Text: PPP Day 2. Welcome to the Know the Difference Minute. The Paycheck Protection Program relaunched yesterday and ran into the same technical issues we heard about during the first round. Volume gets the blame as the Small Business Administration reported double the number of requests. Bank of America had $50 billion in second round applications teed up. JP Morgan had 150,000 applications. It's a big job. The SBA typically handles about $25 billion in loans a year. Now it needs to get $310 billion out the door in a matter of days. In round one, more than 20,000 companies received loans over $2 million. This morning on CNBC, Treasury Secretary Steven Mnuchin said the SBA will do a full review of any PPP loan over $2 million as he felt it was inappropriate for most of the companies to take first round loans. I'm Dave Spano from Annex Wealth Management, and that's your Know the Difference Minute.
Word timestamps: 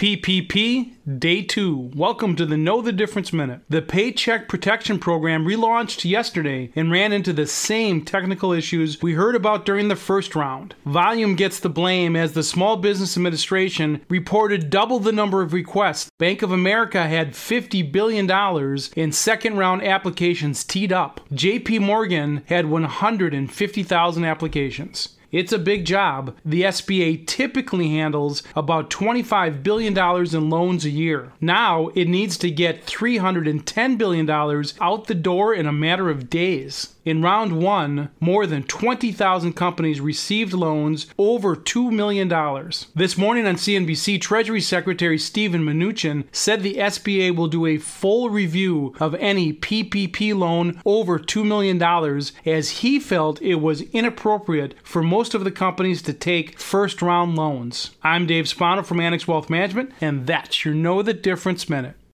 PPP 0.00 0.92
Day 1.18 1.42
2. 1.42 1.90
Welcome 1.94 2.34
to 2.36 2.46
the 2.46 2.56
Know 2.56 2.80
the 2.80 2.90
Difference 2.90 3.34
Minute. 3.34 3.60
The 3.68 3.82
Paycheck 3.82 4.48
Protection 4.48 4.98
Program 4.98 5.44
relaunched 5.44 6.08
yesterday 6.08 6.72
and 6.74 6.90
ran 6.90 7.12
into 7.12 7.34
the 7.34 7.46
same 7.46 8.02
technical 8.02 8.50
issues 8.50 9.02
we 9.02 9.12
heard 9.12 9.36
about 9.36 9.66
during 9.66 9.88
the 9.88 9.96
first 9.96 10.34
round. 10.34 10.74
Volume 10.86 11.34
gets 11.34 11.60
the 11.60 11.68
blame 11.68 12.16
as 12.16 12.32
the 12.32 12.42
Small 12.42 12.78
Business 12.78 13.14
Administration 13.18 14.00
reported 14.08 14.70
double 14.70 15.00
the 15.00 15.12
number 15.12 15.42
of 15.42 15.52
requests. 15.52 16.08
Bank 16.18 16.40
of 16.40 16.50
America 16.50 17.06
had 17.06 17.34
$50 17.34 17.92
billion 17.92 18.30
in 18.96 19.12
second 19.12 19.58
round 19.58 19.82
applications 19.84 20.64
teed 20.64 20.94
up. 20.94 21.20
JP 21.30 21.80
Morgan 21.80 22.42
had 22.46 22.64
150,000 22.64 24.24
applications. 24.24 25.10
It's 25.32 25.52
a 25.52 25.58
big 25.58 25.84
job. 25.84 26.36
The 26.44 26.62
SBA 26.62 27.26
typically 27.26 27.90
handles 27.90 28.42
about 28.56 28.90
$25 28.90 29.62
billion 29.62 29.96
in 29.96 30.50
loans 30.50 30.84
a 30.84 30.90
year. 30.90 31.32
Now 31.40 31.88
it 31.94 32.08
needs 32.08 32.36
to 32.38 32.50
get 32.50 32.86
$310 32.86 33.98
billion 33.98 34.28
out 34.80 35.06
the 35.06 35.14
door 35.14 35.54
in 35.54 35.66
a 35.66 35.72
matter 35.72 36.10
of 36.10 36.30
days. 36.30 36.94
In 37.04 37.22
round 37.22 37.52
one, 37.52 38.10
more 38.20 38.46
than 38.46 38.62
20,000 38.64 39.54
companies 39.54 40.00
received 40.00 40.52
loans 40.52 41.06
over 41.16 41.56
$2 41.56 41.90
million. 41.90 42.28
This 42.94 43.16
morning 43.16 43.46
on 43.46 43.54
CNBC, 43.54 44.20
Treasury 44.20 44.60
Secretary 44.60 45.18
Steven 45.18 45.64
Mnuchin 45.64 46.24
said 46.30 46.62
the 46.62 46.74
SBA 46.74 47.34
will 47.34 47.48
do 47.48 47.64
a 47.64 47.78
full 47.78 48.28
review 48.28 48.94
of 49.00 49.14
any 49.14 49.52
PPP 49.52 50.36
loan 50.36 50.80
over 50.84 51.18
$2 51.18 51.44
million 51.44 51.82
as 52.44 52.70
he 52.70 53.00
felt 53.00 53.40
it 53.40 53.56
was 53.56 53.80
inappropriate 53.92 54.74
for 54.82 55.02
most 55.02 55.19
of 55.20 55.44
the 55.44 55.50
companies 55.50 56.00
to 56.02 56.14
take 56.14 56.58
first 56.58 57.02
round 57.02 57.36
loans. 57.36 57.90
I'm 58.02 58.26
Dave 58.26 58.48
Spano 58.48 58.82
from 58.82 59.00
Annex 59.00 59.28
Wealth 59.28 59.50
Management, 59.50 59.92
and 60.00 60.26
that's 60.26 60.64
your 60.64 60.72
Know 60.72 61.02
the 61.02 61.12
Difference 61.12 61.68
Minute. 61.68 61.94